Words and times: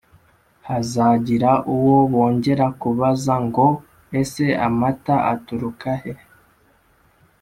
hazagira 0.67 1.51
uwo 1.73 1.97
bongera 2.13 2.65
kubaza 2.81 3.33
ngo’ese 3.45 4.45
amata 4.67 5.15
aturuka 5.33 5.91
he 6.01 6.13